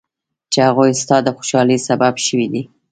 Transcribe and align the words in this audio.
چې 0.51 0.59
هغوی 0.67 0.91
ستا 1.01 1.17
د 1.23 1.27
خوشحالۍ 1.37 1.77
سبب 1.87 2.13
شوي 2.25 2.47
دي. 2.53 2.63